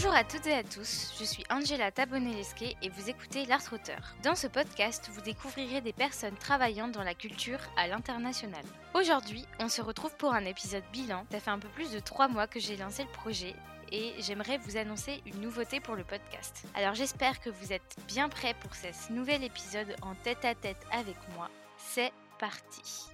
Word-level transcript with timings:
Bonjour 0.00 0.14
à 0.14 0.22
toutes 0.22 0.46
et 0.46 0.54
à 0.54 0.62
tous, 0.62 1.12
je 1.18 1.24
suis 1.24 1.42
Angela 1.50 1.90
Tabonelesque 1.90 2.62
et 2.62 2.88
vous 2.88 3.10
écoutez 3.10 3.46
L'Art 3.46 3.72
Auteur. 3.72 4.14
Dans 4.22 4.36
ce 4.36 4.46
podcast, 4.46 5.10
vous 5.12 5.20
découvrirez 5.22 5.80
des 5.80 5.92
personnes 5.92 6.36
travaillant 6.36 6.86
dans 6.86 7.02
la 7.02 7.14
culture 7.14 7.58
à 7.76 7.88
l'international. 7.88 8.64
Aujourd'hui, 8.94 9.44
on 9.58 9.68
se 9.68 9.82
retrouve 9.82 10.14
pour 10.14 10.32
un 10.32 10.44
épisode 10.44 10.84
bilan. 10.92 11.26
Ça 11.32 11.40
fait 11.40 11.50
un 11.50 11.58
peu 11.58 11.66
plus 11.70 11.90
de 11.90 11.98
3 11.98 12.28
mois 12.28 12.46
que 12.46 12.60
j'ai 12.60 12.76
lancé 12.76 13.02
le 13.02 13.10
projet 13.10 13.56
et 13.90 14.14
j'aimerais 14.20 14.58
vous 14.58 14.76
annoncer 14.76 15.20
une 15.26 15.40
nouveauté 15.40 15.80
pour 15.80 15.96
le 15.96 16.04
podcast. 16.04 16.62
Alors 16.76 16.94
j'espère 16.94 17.40
que 17.40 17.50
vous 17.50 17.72
êtes 17.72 17.96
bien 18.06 18.28
prêts 18.28 18.54
pour 18.60 18.76
ce 18.76 19.12
nouvel 19.12 19.42
épisode 19.42 19.96
en 20.02 20.14
tête 20.14 20.44
à 20.44 20.54
tête 20.54 20.86
avec 20.92 21.16
moi. 21.34 21.50
C'est 21.76 22.12
parti. 22.38 23.08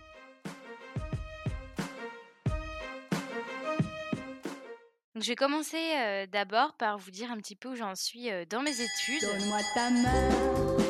Je 5.20 5.28
vais 5.28 5.36
commencer 5.36 6.26
d'abord 6.32 6.72
par 6.72 6.98
vous 6.98 7.12
dire 7.12 7.30
un 7.30 7.36
petit 7.36 7.54
peu 7.54 7.68
où 7.68 7.76
j'en 7.76 7.94
suis 7.94 8.28
dans 8.50 8.62
mes 8.62 8.80
études. 8.80 9.22
Donne-moi 9.22 9.60
ta 9.74 9.90
main 9.90 10.83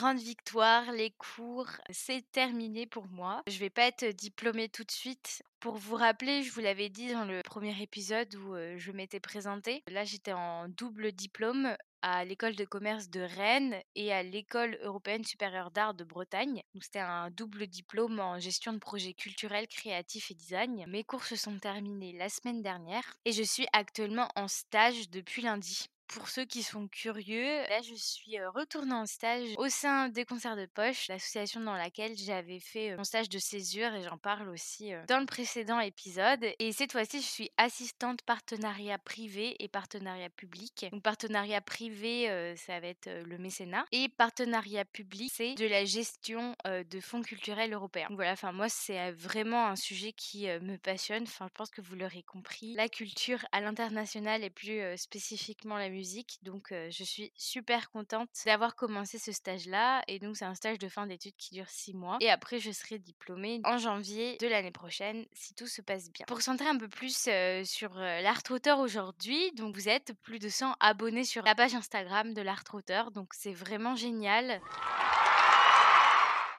grande 0.00 0.18
victoire, 0.18 0.92
les 0.92 1.10
cours, 1.10 1.68
c'est 1.90 2.24
terminé 2.32 2.86
pour 2.86 3.06
moi. 3.08 3.42
Je 3.46 3.58
vais 3.58 3.68
pas 3.68 3.82
être 3.86 4.06
diplômée 4.06 4.70
tout 4.70 4.82
de 4.82 4.90
suite. 4.90 5.42
Pour 5.60 5.74
vous 5.76 5.94
rappeler, 5.94 6.42
je 6.42 6.50
vous 6.52 6.62
l'avais 6.62 6.88
dit 6.88 7.12
dans 7.12 7.26
le 7.26 7.42
premier 7.42 7.82
épisode 7.82 8.34
où 8.36 8.56
je 8.78 8.92
m'étais 8.92 9.20
présentée. 9.20 9.82
Là, 9.88 10.04
j'étais 10.04 10.32
en 10.32 10.68
double 10.68 11.12
diplôme 11.12 11.76
à 12.00 12.24
l'école 12.24 12.56
de 12.56 12.64
commerce 12.64 13.10
de 13.10 13.20
Rennes 13.20 13.76
et 13.94 14.10
à 14.10 14.22
l'école 14.22 14.78
européenne 14.80 15.24
supérieure 15.24 15.70
d'art 15.70 15.92
de 15.92 16.04
Bretagne. 16.04 16.62
C'était 16.80 17.00
un 17.00 17.30
double 17.30 17.66
diplôme 17.66 18.20
en 18.20 18.38
gestion 18.38 18.72
de 18.72 18.78
projets 18.78 19.12
culturels, 19.12 19.68
créatifs 19.68 20.30
et 20.30 20.34
design. 20.34 20.82
Mes 20.88 21.04
cours 21.04 21.24
se 21.24 21.36
sont 21.36 21.58
terminés 21.58 22.16
la 22.16 22.30
semaine 22.30 22.62
dernière 22.62 23.16
et 23.26 23.32
je 23.32 23.42
suis 23.42 23.66
actuellement 23.74 24.30
en 24.34 24.48
stage 24.48 25.10
depuis 25.10 25.42
lundi. 25.42 25.90
Pour 26.12 26.28
ceux 26.28 26.44
qui 26.44 26.64
sont 26.64 26.88
curieux, 26.88 27.62
là 27.68 27.80
je 27.82 27.94
suis 27.94 28.36
retournée 28.54 28.94
en 28.94 29.06
stage 29.06 29.48
au 29.58 29.68
sein 29.68 30.08
des 30.08 30.24
concerts 30.24 30.56
de 30.56 30.66
poche, 30.66 31.06
l'association 31.06 31.60
dans 31.60 31.76
laquelle 31.76 32.16
j'avais 32.16 32.58
fait 32.58 32.96
mon 32.96 33.04
stage 33.04 33.28
de 33.28 33.38
césure 33.38 33.94
et 33.94 34.02
j'en 34.02 34.18
parle 34.18 34.48
aussi 34.48 34.90
dans 35.06 35.20
le 35.20 35.26
précédent 35.26 35.78
épisode. 35.78 36.44
Et 36.58 36.72
cette 36.72 36.90
fois-ci, 36.90 37.20
je 37.20 37.26
suis 37.26 37.50
assistante 37.56 38.22
partenariat 38.22 38.98
privé 38.98 39.54
et 39.62 39.68
partenariat 39.68 40.30
public. 40.30 40.86
Donc 40.90 41.02
partenariat 41.02 41.60
privé, 41.60 42.54
ça 42.56 42.80
va 42.80 42.88
être 42.88 43.08
le 43.08 43.38
mécénat 43.38 43.86
et 43.92 44.08
partenariat 44.08 44.84
public, 44.84 45.30
c'est 45.32 45.54
de 45.54 45.66
la 45.66 45.84
gestion 45.84 46.56
de 46.64 47.00
fonds 47.00 47.22
culturels 47.22 47.72
européens. 47.72 48.08
Donc 48.08 48.16
voilà, 48.16 48.32
enfin 48.32 48.50
moi 48.50 48.68
c'est 48.68 49.12
vraiment 49.12 49.68
un 49.68 49.76
sujet 49.76 50.12
qui 50.12 50.46
me 50.46 50.76
passionne. 50.76 51.22
Enfin, 51.22 51.46
je 51.46 51.54
pense 51.54 51.70
que 51.70 51.80
vous 51.80 51.94
l'aurez 51.94 52.24
compris. 52.24 52.74
La 52.74 52.88
culture 52.88 53.46
à 53.52 53.60
l'international 53.60 54.42
et 54.42 54.50
plus 54.50 54.80
spécifiquement 54.96 55.76
la 55.76 55.88
musique 55.88 55.99
donc 56.42 56.72
je 56.90 57.04
suis 57.04 57.32
super 57.36 57.90
contente 57.90 58.28
d'avoir 58.44 58.76
commencé 58.76 59.18
ce 59.18 59.32
stage-là. 59.32 60.02
Et 60.08 60.18
donc 60.18 60.36
c'est 60.36 60.44
un 60.44 60.54
stage 60.54 60.78
de 60.78 60.88
fin 60.88 61.06
d'études 61.06 61.36
qui 61.36 61.54
dure 61.54 61.68
six 61.68 61.94
mois. 61.94 62.18
Et 62.20 62.30
après 62.30 62.58
je 62.58 62.70
serai 62.70 62.98
diplômée 62.98 63.60
en 63.64 63.78
janvier 63.78 64.36
de 64.38 64.46
l'année 64.46 64.70
prochaine 64.70 65.26
si 65.32 65.54
tout 65.54 65.66
se 65.66 65.82
passe 65.82 66.10
bien. 66.10 66.26
Pour 66.26 66.42
centrer 66.42 66.66
un 66.66 66.78
peu 66.78 66.88
plus 66.88 67.28
sur 67.64 67.94
l'art 67.94 68.42
auteur 68.50 68.78
aujourd'hui, 68.78 69.52
donc 69.52 69.74
vous 69.74 69.88
êtes 69.88 70.12
plus 70.22 70.38
de 70.38 70.48
100 70.48 70.74
abonnés 70.80 71.24
sur 71.24 71.44
la 71.44 71.54
page 71.54 71.74
Instagram 71.74 72.34
de 72.34 72.42
l'art 72.42 72.64
auteur. 72.72 73.10
Donc 73.10 73.32
c'est 73.34 73.52
vraiment 73.52 73.96
génial 73.96 74.60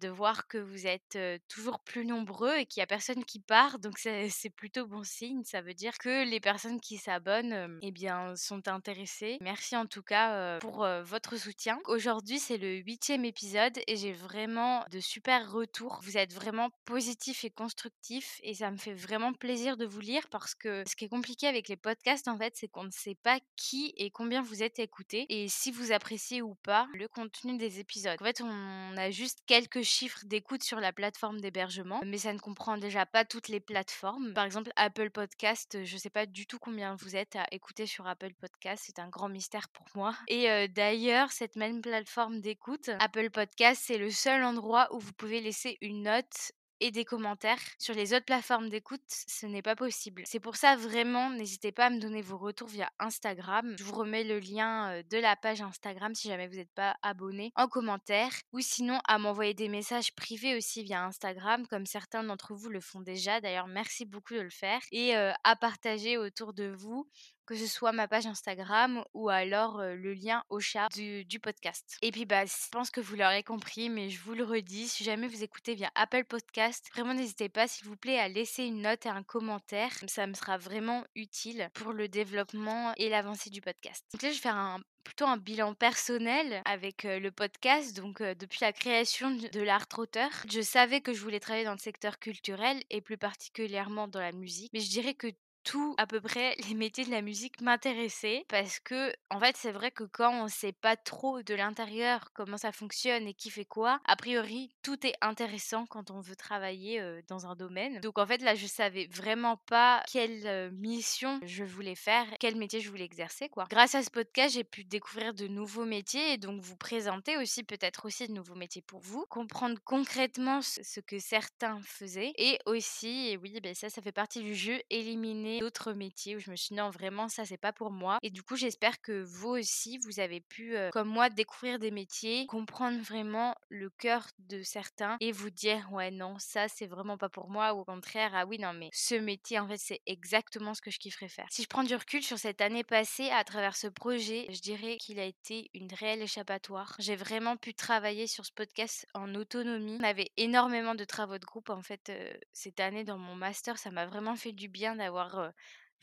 de 0.01 0.09
voir 0.09 0.47
que 0.47 0.57
vous 0.57 0.87
êtes 0.87 1.17
toujours 1.47 1.79
plus 1.79 2.05
nombreux 2.05 2.55
et 2.57 2.65
qu'il 2.65 2.81
n'y 2.81 2.83
a 2.83 2.87
personne 2.87 3.23
qui 3.23 3.39
part. 3.39 3.79
Donc 3.79 3.97
c'est 3.97 4.49
plutôt 4.55 4.85
bon 4.85 5.03
signe. 5.03 5.43
Ça 5.43 5.61
veut 5.61 5.73
dire 5.73 5.97
que 5.97 6.25
les 6.27 6.39
personnes 6.39 6.79
qui 6.79 6.97
s'abonnent 6.97 7.79
eh 7.81 7.91
bien, 7.91 8.35
sont 8.35 8.67
intéressées. 8.67 9.37
Merci 9.41 9.75
en 9.75 9.85
tout 9.85 10.03
cas 10.03 10.59
pour 10.59 10.87
votre 11.03 11.37
soutien. 11.37 11.79
Aujourd'hui, 11.85 12.39
c'est 12.39 12.57
le 12.57 12.75
huitième 12.77 13.25
épisode 13.25 13.79
et 13.87 13.95
j'ai 13.95 14.13
vraiment 14.13 14.83
de 14.91 14.99
super 14.99 15.51
retours. 15.51 15.99
Vous 16.03 16.17
êtes 16.17 16.33
vraiment 16.33 16.69
positifs 16.85 17.43
et 17.43 17.49
constructifs 17.49 18.39
et 18.43 18.53
ça 18.53 18.71
me 18.71 18.77
fait 18.77 18.93
vraiment 18.93 19.33
plaisir 19.33 19.77
de 19.77 19.85
vous 19.85 19.99
lire 19.99 20.27
parce 20.29 20.55
que 20.55 20.83
ce 20.87 20.95
qui 20.95 21.05
est 21.05 21.09
compliqué 21.09 21.47
avec 21.47 21.67
les 21.67 21.77
podcasts, 21.77 22.27
en 22.27 22.37
fait, 22.37 22.53
c'est 22.55 22.67
qu'on 22.67 22.83
ne 22.83 22.91
sait 22.91 23.15
pas 23.15 23.39
qui 23.55 23.93
et 23.97 24.09
combien 24.09 24.41
vous 24.41 24.63
êtes 24.63 24.79
écoutés 24.79 25.25
et 25.29 25.47
si 25.47 25.71
vous 25.71 25.91
appréciez 25.91 26.41
ou 26.41 26.55
pas 26.55 26.87
le 26.93 27.07
contenu 27.07 27.57
des 27.57 27.79
épisodes. 27.79 28.17
En 28.19 28.25
fait, 28.25 28.41
on 28.41 28.97
a 28.97 29.11
juste 29.11 29.39
quelques 29.45 29.83
chiffres 29.91 30.21
d'écoute 30.25 30.63
sur 30.63 30.79
la 30.79 30.93
plateforme 30.93 31.41
d'hébergement, 31.41 32.01
mais 32.05 32.17
ça 32.17 32.33
ne 32.33 32.39
comprend 32.39 32.77
déjà 32.77 33.05
pas 33.05 33.25
toutes 33.25 33.47
les 33.47 33.59
plateformes. 33.59 34.33
Par 34.33 34.45
exemple, 34.45 34.71
Apple 34.75 35.09
Podcast, 35.09 35.83
je 35.83 35.93
ne 35.93 35.99
sais 35.99 36.09
pas 36.09 36.25
du 36.25 36.47
tout 36.47 36.59
combien 36.59 36.95
vous 36.95 37.15
êtes 37.15 37.35
à 37.35 37.45
écouter 37.51 37.85
sur 37.85 38.07
Apple 38.07 38.33
Podcast, 38.33 38.83
c'est 38.85 38.99
un 38.99 39.09
grand 39.09 39.29
mystère 39.29 39.69
pour 39.69 39.85
moi. 39.95 40.15
Et 40.27 40.49
euh, 40.49 40.67
d'ailleurs, 40.67 41.31
cette 41.31 41.55
même 41.55 41.81
plateforme 41.81 42.39
d'écoute, 42.39 42.89
Apple 42.99 43.29
Podcast, 43.29 43.81
c'est 43.85 43.97
le 43.97 44.09
seul 44.09 44.43
endroit 44.43 44.87
où 44.93 44.99
vous 44.99 45.13
pouvez 45.13 45.41
laisser 45.41 45.77
une 45.81 46.03
note 46.03 46.53
et 46.81 46.91
des 46.91 47.05
commentaires. 47.05 47.59
Sur 47.79 47.95
les 47.95 48.13
autres 48.13 48.25
plateformes 48.25 48.67
d'écoute, 48.67 49.01
ce 49.07 49.45
n'est 49.45 49.61
pas 49.61 49.77
possible. 49.77 50.23
C'est 50.25 50.41
pour 50.41 50.57
ça 50.57 50.75
vraiment, 50.75 51.29
n'hésitez 51.29 51.71
pas 51.71 51.85
à 51.85 51.89
me 51.89 51.99
donner 51.99 52.21
vos 52.21 52.37
retours 52.37 52.67
via 52.67 52.91
Instagram. 52.99 53.75
Je 53.77 53.83
vous 53.85 53.95
remets 53.95 54.25
le 54.25 54.39
lien 54.39 55.01
de 55.09 55.17
la 55.17 55.35
page 55.37 55.61
Instagram 55.61 56.13
si 56.13 56.27
jamais 56.27 56.47
vous 56.47 56.55
n'êtes 56.55 56.73
pas 56.73 56.97
abonné 57.01 57.53
en 57.55 57.67
commentaire. 57.67 58.31
Ou 58.51 58.59
sinon 58.59 58.99
à 59.07 59.17
m'envoyer 59.17 59.53
des 59.53 59.69
messages 59.69 60.13
privés 60.13 60.57
aussi 60.57 60.83
via 60.83 61.05
Instagram, 61.05 61.65
comme 61.67 61.85
certains 61.85 62.23
d'entre 62.23 62.53
vous 62.53 62.69
le 62.69 62.81
font 62.81 62.99
déjà. 62.99 63.39
D'ailleurs, 63.39 63.67
merci 63.67 64.05
beaucoup 64.05 64.33
de 64.33 64.41
le 64.41 64.49
faire. 64.49 64.81
Et 64.91 65.15
à 65.15 65.55
partager 65.55 66.17
autour 66.17 66.53
de 66.53 66.67
vous 66.67 67.07
que 67.45 67.55
ce 67.55 67.67
soit 67.67 67.91
ma 67.91 68.07
page 68.07 68.25
Instagram 68.25 69.03
ou 69.13 69.29
alors 69.29 69.81
le 69.81 70.13
lien 70.13 70.43
au 70.49 70.59
chat 70.59 70.87
du, 70.89 71.39
podcast. 71.41 71.97
Et 72.01 72.11
puis 72.11 72.25
bah, 72.25 72.45
je 72.45 72.69
pense 72.71 72.91
que 72.91 73.01
vous 73.01 73.15
l'aurez 73.15 73.43
compris, 73.43 73.89
mais 73.89 74.09
je 74.09 74.21
vous 74.21 74.33
le 74.33 74.43
redis, 74.43 74.87
si 74.87 75.03
jamais 75.03 75.27
vous 75.27 75.43
écoutez 75.43 75.73
via 75.73 75.89
Apple 75.95 76.25
Podcast, 76.25 76.89
vraiment 76.93 77.13
n'hésitez 77.13 77.49
pas 77.49 77.67
s'il 77.67 77.87
vous 77.87 77.97
plaît 77.97 78.19
à 78.19 78.27
laisser 78.27 78.63
une 78.63 78.81
note 78.81 79.05
et 79.05 79.09
un 79.09 79.23
commentaire. 79.23 79.91
Ça 80.07 80.27
me 80.27 80.33
sera 80.33 80.57
vraiment 80.57 81.03
utile 81.15 81.69
pour 81.73 81.93
le 81.93 82.07
développement 82.07 82.93
et 82.97 83.09
l'avancée 83.09 83.49
du 83.49 83.61
podcast. 83.61 84.05
Donc 84.13 84.21
là, 84.21 84.29
je 84.29 84.35
vais 84.35 84.41
faire 84.41 84.77
plutôt 85.03 85.25
un 85.25 85.37
bilan 85.37 85.73
personnel 85.73 86.61
avec 86.65 87.03
le 87.03 87.29
podcast. 87.29 87.95
Donc, 87.95 88.21
depuis 88.21 88.59
la 88.61 88.73
création 88.73 89.31
de 89.31 89.61
l'art 89.61 89.87
auteur, 89.97 90.29
je 90.49 90.61
savais 90.61 91.01
que 91.01 91.13
je 91.13 91.21
voulais 91.21 91.39
travailler 91.39 91.65
dans 91.65 91.71
le 91.71 91.77
secteur 91.77 92.19
culturel 92.19 92.81
et 92.89 93.01
plus 93.01 93.17
particulièrement 93.17 94.07
dans 94.07 94.19
la 94.19 94.31
musique. 94.31 94.71
Mais 94.73 94.79
je 94.79 94.89
dirais 94.89 95.13
que 95.13 95.27
tout 95.63 95.95
à 95.97 96.07
peu 96.07 96.21
près 96.21 96.55
les 96.67 96.73
métiers 96.73 97.05
de 97.05 97.11
la 97.11 97.21
musique 97.21 97.61
m'intéressaient 97.61 98.45
parce 98.47 98.79
que 98.79 99.13
en 99.29 99.39
fait 99.39 99.55
c'est 99.57 99.71
vrai 99.71 99.91
que 99.91 100.03
quand 100.03 100.43
on 100.43 100.47
sait 100.47 100.71
pas 100.71 100.95
trop 100.95 101.41
de 101.43 101.53
l'intérieur 101.53 102.31
comment 102.33 102.57
ça 102.57 102.71
fonctionne 102.71 103.27
et 103.27 103.33
qui 103.33 103.49
fait 103.49 103.65
quoi 103.65 103.99
a 104.05 104.15
priori 104.15 104.73
tout 104.81 105.05
est 105.05 105.15
intéressant 105.21 105.85
quand 105.85 106.11
on 106.11 106.19
veut 106.19 106.35
travailler 106.35 107.03
dans 107.27 107.45
un 107.45 107.55
domaine. 107.55 107.99
Donc 108.01 108.17
en 108.17 108.25
fait 108.25 108.41
là 108.41 108.55
je 108.55 108.65
savais 108.65 109.07
vraiment 109.11 109.57
pas 109.57 110.03
quelle 110.11 110.71
mission 110.71 111.39
je 111.43 111.63
voulais 111.63 111.95
faire 111.95 112.25
quel 112.39 112.55
métier 112.55 112.79
je 112.79 112.89
voulais 112.89 113.05
exercer 113.05 113.49
quoi. 113.49 113.65
Grâce 113.69 113.95
à 113.95 114.03
ce 114.03 114.09
podcast 114.09 114.55
j'ai 114.55 114.63
pu 114.63 114.83
découvrir 114.83 115.33
de 115.33 115.47
nouveaux 115.47 115.85
métiers 115.85 116.33
et 116.33 116.37
donc 116.37 116.61
vous 116.61 116.75
présenter 116.75 117.37
aussi 117.37 117.63
peut-être 117.63 118.05
aussi 118.05 118.27
de 118.27 118.33
nouveaux 118.33 118.55
métiers 118.55 118.81
pour 118.81 118.99
vous 118.99 119.25
comprendre 119.29 119.77
concrètement 119.83 120.61
ce 120.61 120.99
que 120.99 121.19
certains 121.19 121.79
faisaient 121.83 122.33
et 122.37 122.59
aussi 122.65 123.29
et 123.29 123.37
oui 123.37 123.59
ben 123.61 123.75
ça 123.75 123.89
ça 123.89 124.01
fait 124.01 124.11
partie 124.11 124.41
du 124.41 124.55
jeu 124.55 124.79
éliminer 124.89 125.50
d'autres 125.59 125.93
métiers 125.93 126.35
où 126.35 126.39
je 126.39 126.51
me 126.51 126.55
suis 126.55 126.69
dit 126.69 126.75
non 126.75 126.89
vraiment 126.89 127.27
ça 127.27 127.45
c'est 127.45 127.57
pas 127.57 127.73
pour 127.73 127.91
moi. 127.91 128.17
Et 128.21 128.29
du 128.29 128.43
coup 128.43 128.55
j'espère 128.55 129.01
que 129.01 129.23
vous 129.23 129.49
aussi 129.49 129.97
vous 129.99 130.19
avez 130.19 130.41
pu 130.41 130.75
comme 130.91 131.09
moi 131.09 131.29
découvrir 131.29 131.79
des 131.79 131.91
métiers 131.91 132.45
comprendre 132.47 132.99
vraiment 133.01 133.55
le 133.69 133.89
cœur 133.89 134.27
de 134.39 134.63
certains 134.63 135.17
et 135.19 135.31
vous 135.31 135.49
dire 135.49 135.91
ouais 135.91 136.11
non 136.11 136.37
ça 136.39 136.67
c'est 136.67 136.87
vraiment 136.87 137.17
pas 137.17 137.29
pour 137.29 137.49
moi 137.49 137.73
ou 137.73 137.79
au 137.81 137.85
contraire 137.85 138.31
ah 138.33 138.45
oui 138.45 138.59
non 138.59 138.73
mais 138.73 138.89
ce 138.93 139.15
métier 139.15 139.59
en 139.59 139.67
fait 139.67 139.77
c'est 139.77 140.01
exactement 140.05 140.73
ce 140.73 140.81
que 140.81 140.91
je 140.91 140.99
kifferais 140.99 141.29
faire. 141.29 141.47
Si 141.51 141.63
je 141.63 141.67
prends 141.67 141.83
du 141.83 141.95
recul 141.95 142.23
sur 142.23 142.37
cette 142.37 142.61
année 142.61 142.83
passée 142.83 143.29
à 143.29 143.43
travers 143.43 143.75
ce 143.75 143.87
projet 143.87 144.47
je 144.49 144.61
dirais 144.61 144.97
qu'il 144.97 145.19
a 145.19 145.25
été 145.25 145.69
une 145.73 145.93
réelle 145.93 146.21
échappatoire. 146.21 146.95
J'ai 146.99 147.15
vraiment 147.15 147.57
pu 147.57 147.73
travailler 147.73 148.27
sur 148.27 148.45
ce 148.45 148.51
podcast 148.51 149.05
en 149.13 149.33
autonomie. 149.35 149.97
On 149.99 150.03
avait 150.03 150.31
énormément 150.37 150.95
de 150.95 151.03
travaux 151.03 151.37
de 151.37 151.45
groupe 151.45 151.69
en 151.69 151.81
fait 151.81 152.11
cette 152.53 152.79
année 152.79 153.03
dans 153.03 153.17
mon 153.17 153.35
master. 153.35 153.77
Ça 153.77 153.91
m'a 153.91 154.05
vraiment 154.05 154.35
fait 154.35 154.51
du 154.51 154.67
bien 154.67 154.95
d'avoir 154.95 155.40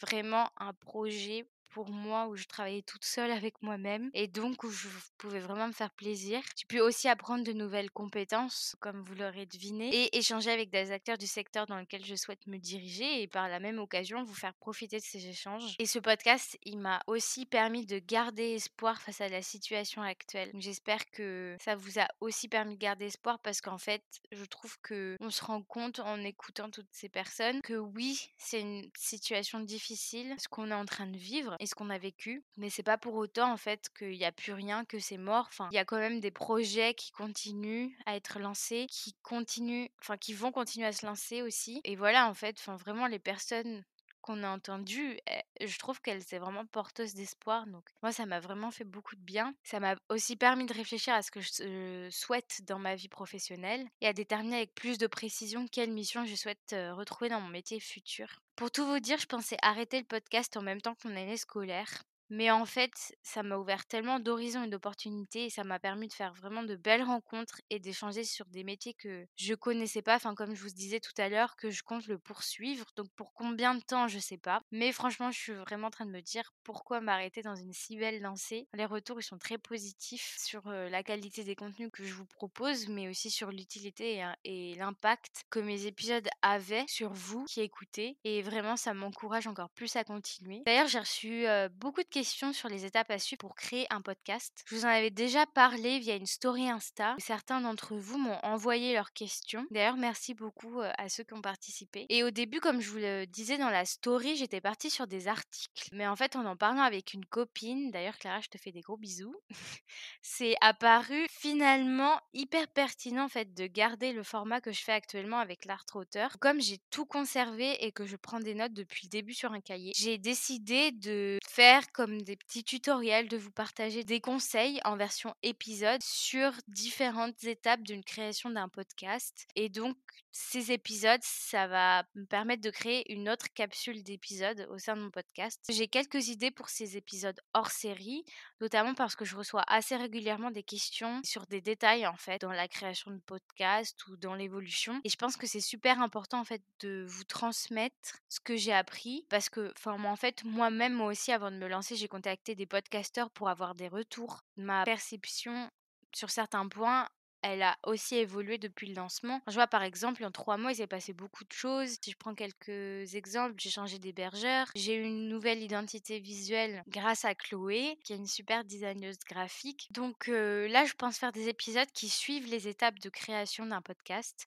vraiment 0.00 0.50
un 0.56 0.73
projet 0.73 1.49
pour 1.70 1.91
moi 1.91 2.29
où 2.29 2.37
je 2.37 2.44
travaillais 2.44 2.82
toute 2.82 3.05
seule 3.05 3.31
avec 3.31 3.62
moi-même 3.62 4.11
et 4.15 4.26
donc 4.26 4.65
où 4.65 4.70
je 4.70 4.88
pouvais 5.19 5.41
vraiment 5.41 5.69
me 5.69 5.73
faire 5.73 5.91
plaisir. 5.91 6.41
J'ai 6.56 6.67
pu 6.67 6.81
aussi 6.81 7.09
apprendre 7.09 7.44
de 7.44 7.53
nouvelles 7.53 7.91
compétences, 7.91 8.76
comme 8.81 9.03
vous 9.03 9.15
l'aurez 9.15 9.47
deviné, 9.47 9.94
et 9.94 10.17
échanger 10.17 10.50
avec 10.50 10.70
des 10.70 10.91
acteurs 10.91 11.19
du 11.19 11.26
secteur 11.26 11.67
dans 11.67 11.79
lequel 11.79 12.05
je 12.05 12.15
souhaite 12.15 12.47
me 12.47 12.59
diriger 12.59 13.23
et 13.23 13.29
par 13.29 13.49
la 13.49 13.61
même 13.61 13.79
occasion 13.79 14.23
vous 14.23 14.35
faire 14.35 14.55
profiter 14.55 14.99
de 14.99 15.05
ces 15.05 15.26
échanges. 15.29 15.75
Et 15.79 15.87
ce 15.87 15.99
podcast, 15.99 16.59
il 16.65 16.79
m'a 16.79 17.00
aussi 17.06 17.47
permis 17.47 17.87
de 17.87 17.99
garder 17.99 18.55
espoir 18.55 19.00
face 19.00 19.21
à 19.21 19.29
la 19.29 19.43
situation 19.43 20.03
actuelle. 20.03 20.50
J'espère 20.55 21.11
que 21.11 21.56
ça 21.61 21.76
vous 21.76 21.99
a 21.99 22.09
aussi 22.21 22.49
permis 22.49 22.75
de 22.75 22.81
garder 22.81 23.06
espoir 23.06 23.38
parce 23.41 23.61
qu'en 23.61 23.79
fait, 23.79 24.03
je 24.32 24.44
trouve 24.44 24.79
que 24.81 25.17
on 25.21 25.31
se 25.31 25.44
rend 25.44 25.62
compte 25.62 26.00
en 26.00 26.23
écoutant 26.23 26.71
toutes 26.71 26.88
ces 26.91 27.09
personnes 27.09 27.61
que 27.62 27.75
oui, 27.75 28.31
c'est 28.38 28.61
une 28.61 28.88
situation 28.97 29.61
difficile 29.61 30.35
ce 30.38 30.49
qu'on 30.49 30.71
est 30.71 30.75
en 30.75 30.85
train 30.85 31.06
de 31.06 31.17
vivre 31.17 31.56
et 31.61 31.67
ce 31.67 31.75
qu'on 31.75 31.91
a 31.91 31.99
vécu, 31.99 32.45
mais 32.57 32.71
c'est 32.71 32.83
pas 32.83 32.99
pour 32.99 33.15
autant 33.15 33.53
en 33.53 33.57
fait 33.57 33.89
qu'il 33.97 34.11
n'y 34.11 34.25
a 34.25 34.33
plus 34.33 34.53
rien, 34.53 34.85
que 34.85 34.99
c'est 34.99 35.19
mort. 35.19 35.47
Enfin, 35.49 35.69
il 35.73 35.75
y 35.75 35.79
a 35.79 35.85
quand 35.85 35.99
même 35.99 36.21
des 36.21 36.31
projets 36.31 36.95
qui 36.95 37.11
continuent 37.11 37.91
à 38.07 38.17
être 38.17 38.39
lancés, 38.39 38.87
qui 38.91 39.15
continuent, 39.23 39.89
enfin 40.01 40.17
qui 40.17 40.35
vont 40.35 40.53
continuer 40.53 40.87
à 40.87 40.93
se 40.93 41.07
lancer 41.07 41.43
aussi. 41.43 41.81
Et 41.85 41.97
voilà 41.97 42.29
en 42.29 42.35
fait, 42.35 42.57
enfin 42.59 42.77
vraiment 42.77 43.07
les 43.07 43.19
personnes 43.19 43.85
qu'on 44.29 44.43
a 44.43 44.51
entendu, 44.51 45.19
eh, 45.27 45.67
je 45.67 45.79
trouve 45.79 46.03
qu'elle 46.03 46.19
est 46.19 46.39
vraiment 46.39 46.67
porteuse 46.67 47.15
d'espoir. 47.15 47.67
Donc 47.67 47.89
moi, 48.03 48.13
ça 48.13 48.27
m'a 48.27 48.41
vraiment 48.41 48.71
fait 48.71 48.85
beaucoup 48.85 49.17
de 49.17 49.23
bien. 49.23 49.55
Ça 49.65 49.81
m'a 49.81 49.97
aussi 50.11 50.37
permis 50.37 50.67
de 50.67 50.75
réfléchir 50.75 51.15
à 51.15 51.23
ce 51.23 51.31
que 51.31 51.41
je 51.41 52.09
souhaite 52.11 52.61
dans 52.67 52.79
ma 52.79 52.95
vie 52.95 53.09
professionnelle 53.09 53.89
et 54.03 54.07
à 54.07 54.13
déterminer 54.13 54.57
avec 54.57 54.75
plus 54.75 54.99
de 54.99 55.07
précision 55.07 55.67
quelle 55.67 55.91
mission 55.91 56.27
je 56.27 56.35
souhaite 56.35 56.75
retrouver 56.93 57.31
dans 57.31 57.41
mon 57.41 57.49
métier 57.49 57.81
futur. 57.81 58.43
Pour 58.55 58.71
tout 58.71 58.85
vous 58.85 59.01
dire, 59.01 59.19
je 59.19 59.27
pensais 59.27 59.57
arrêter 59.63 59.99
le 59.99 60.05
podcast 60.05 60.57
en 60.57 60.63
même 60.63 60.83
temps 60.83 60.95
que 60.95 61.09
mon 61.09 61.17
année 61.17 61.37
scolaire. 61.39 62.03
Mais 62.31 62.51
en 62.51 62.67
fait, 62.67 62.93
ça 63.23 63.43
m'a 63.43 63.57
ouvert 63.57 63.87
tellement 63.87 64.21
d'horizons 64.21 64.65
et 64.65 64.69
d'opportunités 64.69 65.47
et 65.47 65.51
ça 65.51 65.65
m'a 65.65 65.79
permis 65.79 66.09
de 66.09 66.13
faire 66.13 66.35
vraiment 66.35 66.63
de 66.63 66.77
belles 66.77 67.03
rencontres 67.03 67.61
et 67.71 67.79
d'échanger 67.79 68.25
sur 68.25 68.47
des 68.47 68.65
métiers 68.65 68.95
que 68.95 69.27
je 69.37 69.55
connaissais 69.55 70.03
pas. 70.03 70.17
Enfin, 70.17 70.35
comme 70.35 70.55
je 70.55 70.63
vous 70.63 70.71
disais 70.71 71.01
tout 71.01 71.13
à 71.19 71.29
l'heure, 71.29 71.57
que 71.57 71.71
je 71.71 71.83
compte 71.83 72.07
le 72.07 72.19
poursuivre. 72.19 72.87
Donc, 72.97 73.09
pour 73.17 73.33
combien 73.33 73.75
de 73.75 73.81
temps, 73.81 74.09
je 74.09 74.19
sais 74.19 74.39
pas. 74.39 74.61
Mais 74.71 74.93
franchement, 74.93 75.31
je 75.31 75.39
suis 75.39 75.55
vraiment 75.55 75.89
en 75.89 75.91
train 75.91 76.07
de 76.07 76.11
me 76.11 76.21
dire 76.21 76.53
pourquoi 76.65 77.01
m'arrêter 77.01 77.43
dans 77.43 77.55
une 77.55 77.73
si 77.73 77.97
belle 77.97 78.21
lancée. 78.21 78.69
Les 78.75 78.85
retours, 78.85 79.21
ils 79.21 79.25
sont 79.25 79.39
très 79.39 79.59
positifs 79.59 80.37
sur 80.39 80.69
la 80.71 81.03
qualité 81.03 81.45
des 81.45 81.57
contenus 81.57 81.91
que 81.93 82.05
je 82.05 82.13
vous 82.13 82.27
propose, 82.27 82.89
mais 82.89 83.09
aussi 83.09 83.31
sur 83.31 83.51
l'utilité 83.51 84.25
et, 84.45 84.75
l'impact 84.75 85.45
que 85.51 85.59
mes 85.59 85.87
épisodes 85.87 86.29
avaient 86.43 86.85
sur 86.89 87.13
vous 87.13 87.45
qui 87.47 87.61
écoutez. 87.63 88.17
Et 88.25 88.43
vraiment, 88.43 88.77
ça 88.77 88.93
m'encourage 88.93 89.47
encore 89.47 89.71
plus 89.71 89.97
à 89.97 90.05
continuer. 90.05 90.63
D'ailleurs, 90.67 90.89
j'ai 90.89 90.99
reçu 90.99 91.47
beaucoup 91.71 92.03
de 92.03 92.09
questions 92.09 92.18
sur 92.25 92.69
les 92.69 92.85
étapes 92.85 93.11
à 93.11 93.19
suivre 93.19 93.38
pour 93.38 93.55
créer 93.55 93.87
un 93.91 94.00
podcast. 94.00 94.65
Je 94.67 94.75
vous 94.75 94.85
en 94.85 94.88
avais 94.88 95.11
déjà 95.11 95.47
parlé 95.47 95.99
via 96.00 96.17
une 96.17 96.26
story 96.26 96.69
Insta. 96.69 97.15
Certains 97.19 97.61
d'entre 97.61 97.94
vous 97.94 98.19
m'ont 98.19 98.38
envoyé 98.43 98.93
leurs 98.93 99.12
questions. 99.12 99.67
D'ailleurs, 99.70 99.97
merci 99.97 100.35
beaucoup 100.35 100.81
euh, 100.81 100.91
à 100.99 101.09
ceux 101.09 101.23
qui 101.23 101.35
ont 101.35 101.41
participé. 101.41 102.06
Et 102.09 102.25
au 102.25 102.31
début, 102.31 102.61
comme 102.61 102.81
je 102.81 102.91
vous 102.91 102.99
le 102.99 103.26
disais 103.26 103.56
dans 103.56 103.70
la 103.70 103.85
story, 103.85 104.37
j'étais 104.37 104.61
partie 104.61 104.91
sur 104.91 105.06
des 105.06 105.29
articles. 105.29 105.91
Mais 105.93 106.06
en 106.06 106.17
fait, 106.17 106.35
en 106.35 106.44
en 106.44 106.56
parlant 106.56 106.82
avec 106.82 107.15
une 107.15 107.25
copine, 107.25 107.91
d'ailleurs 107.91 108.19
Clara, 108.19 108.41
je 108.41 108.49
te 108.49 108.59
fais 108.59 108.73
des 108.73 108.81
gros 108.81 108.97
bisous, 108.97 109.37
c'est 110.23 110.56
apparu 110.61 111.26
finalement 111.31 112.19
hyper 112.32 112.67
pertinent 112.69 113.25
en 113.25 113.29
fait 113.29 113.55
de 113.55 113.67
garder 113.67 114.12
le 114.12 114.23
format 114.23 114.61
que 114.61 114.73
je 114.73 114.82
fais 114.82 114.93
actuellement 114.93 115.38
avec 115.38 115.64
l'art 115.67 115.85
auteur. 115.94 116.37
Comme 116.41 116.61
j'ai 116.61 116.79
tout 116.91 117.06
conservé 117.06 117.85
et 117.85 117.93
que 117.93 118.06
je 118.06 118.17
prends 118.17 118.41
des 118.41 118.55
notes 118.55 118.73
depuis 118.73 119.06
le 119.06 119.11
début 119.11 119.35
sur 119.35 119.53
un 119.53 119.61
cahier, 119.61 119.93
j'ai 119.94 120.19
décidé 120.19 120.91
de 120.93 121.38
faire 121.47 121.91
comme 121.93 122.08
des 122.17 122.37
petits 122.37 122.65
tutoriels, 122.65 123.29
de 123.29 123.37
vous 123.37 123.51
partager 123.51 124.03
des 124.03 124.21
conseils 124.21 124.81
en 124.85 124.97
version 124.97 125.35
épisode 125.43 126.03
sur 126.03 126.53
différentes 126.69 127.45
étapes 127.45 127.83
d'une 127.83 128.03
création 128.03 128.51
d'un 128.51 128.69
podcast. 128.69 129.47
Et 129.55 129.69
donc, 129.69 129.97
ces 130.33 130.73
épisodes, 130.73 131.21
ça 131.23 131.67
va 131.67 132.05
me 132.15 132.25
permettre 132.25 132.63
de 132.63 132.71
créer 132.71 133.13
une 133.13 133.29
autre 133.29 133.47
capsule 133.55 134.03
d'épisodes 134.03 134.67
au 134.71 134.79
sein 134.79 134.97
de 134.97 135.03
mon 135.03 135.11
podcast. 135.11 135.61
J'ai 135.69 135.89
quelques 135.89 136.29
idées 136.29 136.51
pour 136.51 136.69
ces 136.69 136.97
épisodes 136.97 137.41
hors 137.55 137.71
série, 137.71 138.25
notamment 138.61 138.95
parce 138.95 139.17
que 139.17 139.25
je 139.25 139.37
reçois 139.37 139.65
assez 139.67 139.97
régulièrement 139.97 140.51
des 140.51 140.63
questions 140.63 141.21
sur 141.25 141.47
des 141.47 141.61
détails 141.61 142.07
en 142.07 142.17
fait 142.17 142.41
dans 142.41 142.53
la 142.53 142.69
création 142.69 143.11
de 143.11 143.19
podcast 143.19 144.07
ou 144.09 144.17
dans 144.17 144.35
l'évolution. 144.35 145.01
Et 145.05 145.09
je 145.09 145.17
pense 145.17 145.37
que 145.37 145.47
c'est 145.47 145.61
super 145.61 146.01
important 146.01 146.41
en 146.41 146.45
fait 146.45 146.63
de 146.81 147.05
vous 147.09 147.25
transmettre 147.25 148.19
ce 148.29 148.41
que 148.41 148.57
j'ai 148.57 148.73
appris 148.73 149.25
parce 149.29 149.49
que, 149.49 149.73
enfin, 149.77 149.97
moi 149.97 150.11
en 150.11 150.17
fait, 150.17 150.45
moi-même, 150.45 150.95
moi 150.95 151.09
aussi, 151.09 151.33
avant 151.33 151.51
de 151.51 151.57
me 151.57 151.69
lancer, 151.69 151.97
j'ai 151.97 152.09
contacté 152.09 152.55
des 152.55 152.67
podcasteurs 152.67 153.31
pour 153.31 153.49
avoir 153.49 153.75
des 153.75 153.89
retours. 153.89 154.41
Ma 154.57 154.85
perception 154.85 155.71
sur 156.15 156.31
certains 156.31 156.67
points 156.69 157.09
elle 157.43 157.62
a 157.62 157.76
aussi 157.85 158.17
évolué 158.17 158.58
depuis 158.58 158.88
le 158.88 158.94
lancement. 158.94 159.40
Je 159.46 159.55
vois 159.55 159.67
par 159.67 159.82
exemple, 159.82 160.25
en 160.25 160.31
trois 160.31 160.56
mois, 160.56 160.73
il 160.73 160.76
s'est 160.76 160.87
passé 160.87 161.12
beaucoup 161.12 161.44
de 161.44 161.52
choses. 161.52 161.96
Si 162.02 162.11
je 162.11 162.17
prends 162.17 162.35
quelques 162.35 163.14
exemples, 163.14 163.55
j'ai 163.58 163.70
changé 163.70 163.99
d'hébergeur, 163.99 164.69
j'ai 164.75 164.96
eu 164.96 165.05
une 165.05 165.29
nouvelle 165.29 165.62
identité 165.62 166.19
visuelle 166.19 166.82
grâce 166.88 167.25
à 167.25 167.35
Chloé, 167.35 167.99
qui 168.05 168.12
est 168.12 168.17
une 168.17 168.26
super 168.26 168.64
designeuse 168.64 169.19
graphique. 169.29 169.88
Donc 169.90 170.26
là, 170.29 170.85
je 170.85 170.94
pense 170.94 171.19
faire 171.19 171.32
des 171.32 171.49
épisodes 171.49 171.90
qui 171.93 172.08
suivent 172.08 172.49
les 172.49 172.69
étapes 172.69 172.99
de 172.99 173.08
création 173.08 173.67
d'un 173.67 173.82
podcast. 173.82 174.46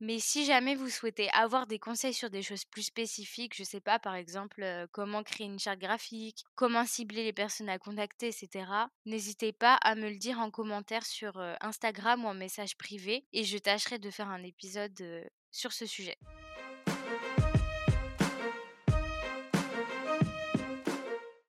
Mais 0.00 0.18
si 0.18 0.44
jamais 0.44 0.74
vous 0.74 0.88
souhaitez 0.88 1.30
avoir 1.30 1.66
des 1.66 1.78
conseils 1.78 2.14
sur 2.14 2.30
des 2.30 2.42
choses 2.42 2.64
plus 2.64 2.82
spécifiques, 2.82 3.56
je 3.56 3.64
sais 3.64 3.80
pas, 3.80 3.98
par 3.98 4.14
exemple, 4.14 4.64
comment 4.92 5.22
créer 5.22 5.46
une 5.46 5.58
charte 5.58 5.78
graphique, 5.78 6.44
comment 6.54 6.84
cibler 6.84 7.24
les 7.24 7.32
personnes 7.32 7.68
à 7.68 7.78
contacter, 7.78 8.28
etc., 8.28 8.66
n'hésitez 9.06 9.52
pas 9.52 9.74
à 9.76 9.94
me 9.94 10.08
le 10.08 10.16
dire 10.16 10.38
en 10.40 10.50
commentaire 10.50 11.06
sur 11.06 11.38
Instagram 11.60 12.24
ou 12.24 12.28
en 12.28 12.34
message 12.34 12.76
privé 12.76 13.24
et 13.32 13.44
je 13.44 13.58
tâcherai 13.58 13.98
de 13.98 14.10
faire 14.10 14.28
un 14.28 14.42
épisode 14.42 15.30
sur 15.50 15.72
ce 15.72 15.86
sujet. 15.86 16.18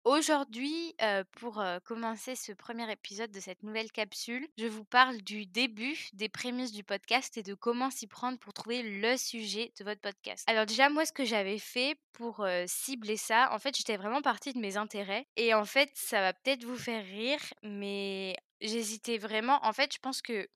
Aujourd'hui, 0.06 0.96
pour 1.32 1.64
commencer 1.84 2.36
ce 2.36 2.52
premier 2.52 2.92
épisode 2.92 3.32
de 3.32 3.40
cette 3.40 3.64
nouvelle 3.64 3.92
capsule, 3.92 4.48
je 4.56 4.68
vous 4.68 4.86
parle 4.86 5.18
du 5.24 5.48
début, 5.48 5.98
des 6.14 6.30
prémices 6.30 6.72
du 6.72 6.84
podcast 6.84 7.36
et 7.38 7.44
de 7.44 7.56
comment 7.56 7.90
s'y 7.90 8.06
prendre 8.06 8.38
pour 8.38 8.54
trouver 8.54 8.84
le 8.84 9.18
sujet 9.18 9.74
de 9.80 9.84
votre 9.84 10.02
podcast. 10.02 10.48
Alors 10.48 10.68
déjà, 10.68 10.90
moi, 10.90 11.08
ce 11.08 11.12
que 11.12 11.26
j'avais 11.26 11.58
fait 11.58 11.98
pour 12.14 12.46
cibler 12.68 13.18
ça, 13.18 13.50
en 13.52 13.58
fait, 13.58 13.76
j'étais 13.76 13.98
vraiment 13.98 14.22
partie 14.22 14.54
de 14.54 14.60
mes 14.60 14.78
intérêts. 14.78 15.26
Et 15.38 15.56
en 15.56 15.66
fait, 15.66 15.90
ça 15.96 16.22
va 16.22 16.34
peut-être 16.34 16.66
vous 16.66 16.78
faire 16.78 17.04
rire, 17.04 17.42
mais 17.64 18.38
j'hésitais 18.62 19.18
vraiment. 19.18 19.60
En 19.66 19.74
fait, 19.74 19.92
je 19.92 20.00
pense 20.00 20.22
que 20.22 20.48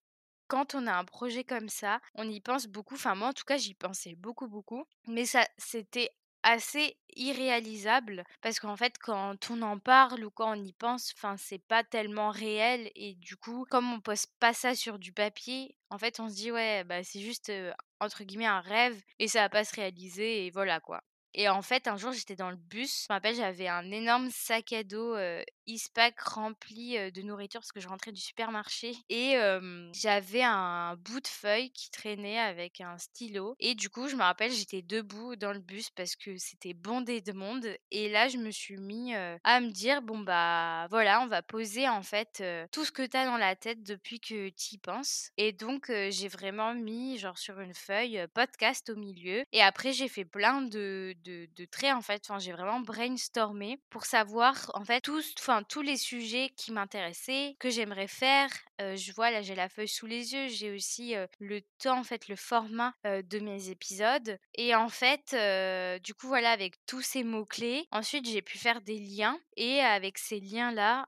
quand 0.47 0.75
on 0.75 0.85
a 0.85 0.93
un 0.93 1.05
projet 1.05 1.43
comme 1.43 1.69
ça, 1.69 1.99
on 2.13 2.29
y 2.29 2.39
pense 2.39 2.67
beaucoup. 2.67 2.95
Enfin, 2.95 3.15
moi, 3.15 3.29
en 3.29 3.33
tout 3.33 3.45
cas, 3.45 3.57
j'y 3.57 3.73
pensais 3.73 4.13
beaucoup, 4.13 4.47
beaucoup. 4.47 4.85
Mais 5.07 5.25
ça, 5.25 5.47
c'était 5.57 6.11
assez 6.43 6.97
irréalisable 7.15 8.23
parce 8.41 8.59
qu'en 8.59 8.75
fait 8.75 8.97
quand 8.97 9.35
on 9.49 9.61
en 9.61 9.79
parle 9.79 10.23
ou 10.23 10.29
quand 10.31 10.57
on 10.57 10.63
y 10.63 10.73
pense 10.73 11.11
enfin 11.15 11.35
c'est 11.37 11.59
pas 11.59 11.83
tellement 11.83 12.29
réel 12.29 12.91
et 12.95 13.15
du 13.15 13.35
coup 13.35 13.65
comme 13.69 13.91
on 13.91 13.99
pose 13.99 14.25
pas 14.39 14.53
ça 14.53 14.75
sur 14.75 14.99
du 14.99 15.11
papier 15.11 15.75
en 15.89 15.97
fait 15.97 16.19
on 16.19 16.29
se 16.29 16.35
dit 16.35 16.51
ouais 16.51 16.83
bah 16.85 17.03
c'est 17.03 17.19
juste 17.19 17.51
entre 17.99 18.23
guillemets 18.23 18.45
un 18.45 18.61
rêve 18.61 19.01
et 19.17 19.27
ça 19.27 19.41
va 19.41 19.49
pas 19.49 19.65
se 19.65 19.75
réaliser 19.75 20.45
et 20.45 20.51
voilà 20.51 20.79
quoi 20.79 21.03
et 21.33 21.47
en 21.47 21.61
fait, 21.61 21.87
un 21.87 21.97
jour, 21.97 22.11
j'étais 22.11 22.35
dans 22.35 22.49
le 22.49 22.55
bus. 22.57 23.05
Je 23.07 23.13
me 23.13 23.15
rappelle, 23.15 23.35
j'avais 23.35 23.67
un 23.67 23.91
énorme 23.91 24.29
sac 24.31 24.73
à 24.73 24.83
dos 24.83 25.15
Eastpak 25.69 26.19
rempli 26.19 26.97
de 27.11 27.21
nourriture 27.21 27.61
parce 27.61 27.71
que 27.71 27.79
je 27.79 27.87
rentrais 27.87 28.11
du 28.11 28.21
supermarché. 28.21 28.95
Et 29.09 29.35
j'avais 29.93 30.43
un 30.43 30.95
bout 30.95 31.19
de 31.19 31.27
feuille 31.27 31.71
qui 31.71 31.91
traînait 31.91 32.39
avec 32.39 32.81
un 32.81 32.97
stylo. 32.97 33.55
Et 33.59 33.75
du 33.75 33.89
coup, 33.89 34.07
je 34.07 34.15
me 34.15 34.23
rappelle, 34.23 34.51
j'étais 34.51 34.81
debout 34.81 35.35
dans 35.35 35.53
le 35.53 35.59
bus 35.59 35.89
parce 35.91 36.15
que 36.15 36.37
c'était 36.37 36.73
bondé 36.73 37.21
de 37.21 37.33
monde. 37.33 37.67
Et 37.91 38.09
là, 38.09 38.27
je 38.27 38.37
me 38.37 38.51
suis 38.51 38.77
mis 38.77 39.13
à 39.13 39.59
me 39.59 39.69
dire, 39.71 40.01
bon, 40.01 40.19
bah 40.19 40.87
voilà, 40.89 41.21
on 41.21 41.27
va 41.27 41.41
poser 41.41 41.87
en 41.87 42.03
fait 42.03 42.43
tout 42.71 42.85
ce 42.85 42.91
que 42.91 43.05
tu 43.05 43.17
as 43.17 43.25
dans 43.25 43.37
la 43.37 43.55
tête 43.55 43.83
depuis 43.83 44.19
que 44.19 44.49
tu 44.49 44.75
y 44.75 44.77
penses. 44.77 45.31
Et 45.37 45.51
donc, 45.51 45.91
j'ai 46.09 46.27
vraiment 46.27 46.73
mis, 46.73 47.17
genre 47.17 47.37
sur 47.37 47.59
une 47.59 47.73
feuille, 47.75 48.25
podcast 48.33 48.89
au 48.89 48.95
milieu. 48.95 49.43
Et 49.51 49.61
après, 49.61 49.93
j'ai 49.93 50.07
fait 50.07 50.25
plein 50.25 50.61
de 50.61 51.15
de, 51.23 51.65
traits 51.65 51.93
en 51.93 52.01
fait. 52.01 52.23
Enfin, 52.27 52.39
j'ai 52.39 52.51
vraiment 52.51 52.79
brainstormé 52.79 53.79
pour 53.89 54.05
savoir 54.05 54.71
en 54.73 54.83
fait 54.83 55.01
tous, 55.01 55.33
enfin 55.39 55.58
tous 55.63 55.81
les 55.81 55.97
sujets 55.97 56.51
qui 56.55 56.71
m'intéressaient, 56.71 57.55
que 57.59 57.69
j'aimerais 57.69 58.07
faire 58.07 58.49
je 58.95 59.11
vois 59.11 59.29
là, 59.29 59.41
j'ai 59.41 59.55
la 59.55 59.67
feuille 59.67 59.89
sous 59.89 60.05
les 60.05 60.33
yeux, 60.33 60.47
j'ai 60.47 60.71
aussi 60.71 61.13
le 61.39 61.61
temps, 61.79 61.99
en 61.99 62.03
fait, 62.03 62.27
le 62.29 62.35
format 62.37 62.93
de 63.03 63.39
mes 63.39 63.69
épisodes. 63.69 64.37
Et 64.55 64.73
en 64.73 64.89
fait, 64.89 65.35
du 66.01 66.13
coup, 66.13 66.27
voilà, 66.27 66.51
avec 66.51 66.75
tous 66.85 67.01
ces 67.01 67.23
mots-clés, 67.23 67.87
ensuite 67.91 68.25
j'ai 68.27 68.41
pu 68.41 68.57
faire 68.57 68.81
des 68.81 68.97
liens. 68.97 69.37
Et 69.57 69.81
avec 69.81 70.17
ces 70.17 70.39
liens-là, 70.39 71.07